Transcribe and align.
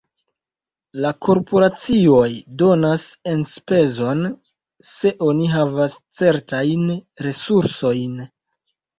La 1.03 1.09
korporacioj 1.25 2.29
donas 2.61 3.03
enspezon, 3.33 4.23
se 4.91 5.11
oni 5.27 5.51
havas 5.57 5.99
certajn 6.23 6.89
resursojn. 7.27 8.17